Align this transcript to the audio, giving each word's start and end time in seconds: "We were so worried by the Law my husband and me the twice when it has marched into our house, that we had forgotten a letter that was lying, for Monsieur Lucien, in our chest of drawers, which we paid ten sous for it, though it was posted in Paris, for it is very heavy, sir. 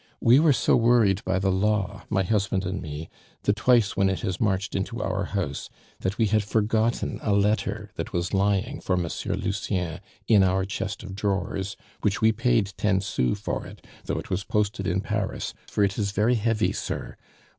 "We 0.19 0.39
were 0.39 0.51
so 0.51 0.75
worried 0.75 1.23
by 1.25 1.37
the 1.37 1.51
Law 1.51 2.05
my 2.09 2.23
husband 2.23 2.65
and 2.65 2.81
me 2.81 3.07
the 3.43 3.53
twice 3.53 3.95
when 3.95 4.09
it 4.09 4.21
has 4.21 4.41
marched 4.41 4.73
into 4.75 4.99
our 4.99 5.25
house, 5.25 5.69
that 5.99 6.17
we 6.17 6.25
had 6.25 6.43
forgotten 6.43 7.19
a 7.21 7.31
letter 7.33 7.91
that 7.97 8.11
was 8.11 8.33
lying, 8.33 8.81
for 8.81 8.97
Monsieur 8.97 9.35
Lucien, 9.35 9.99
in 10.27 10.41
our 10.41 10.65
chest 10.65 11.03
of 11.03 11.13
drawers, 11.13 11.77
which 12.01 12.19
we 12.19 12.31
paid 12.31 12.73
ten 12.77 12.99
sous 12.99 13.37
for 13.39 13.67
it, 13.67 13.85
though 14.05 14.17
it 14.17 14.31
was 14.31 14.43
posted 14.43 14.87
in 14.87 15.01
Paris, 15.01 15.53
for 15.67 15.83
it 15.83 15.99
is 15.99 16.13
very 16.13 16.33
heavy, 16.33 16.71
sir. 16.71 17.15